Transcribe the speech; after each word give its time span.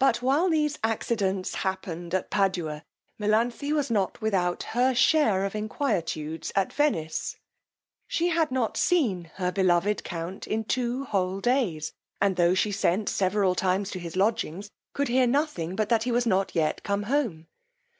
But 0.00 0.20
while 0.20 0.50
these 0.50 0.80
accidents 0.82 1.54
happened 1.54 2.12
at 2.12 2.28
Padua, 2.28 2.82
Melanthe 3.20 3.72
was 3.72 3.88
not 3.88 4.20
without 4.20 4.64
her 4.74 4.94
share 4.96 5.44
of 5.44 5.54
inquietudes 5.54 6.50
at 6.56 6.72
Venice: 6.72 7.36
she 8.08 8.30
had 8.30 8.50
not 8.50 8.76
seen 8.76 9.30
her 9.36 9.52
beloved 9.52 10.02
count 10.02 10.48
in 10.48 10.64
two 10.64 11.04
whole 11.04 11.38
days, 11.40 11.92
and, 12.20 12.34
tho' 12.34 12.54
she 12.54 12.72
sent 12.72 13.08
several 13.08 13.54
times 13.54 13.92
to 13.92 14.00
his 14.00 14.16
lodgings, 14.16 14.72
could 14.92 15.06
hear 15.06 15.24
nothing 15.28 15.76
but 15.76 15.88
that 15.88 16.02
he 16.02 16.10
was 16.10 16.26
not 16.26 16.56
yet 16.56 16.82
come 16.82 17.04
home. 17.04 17.46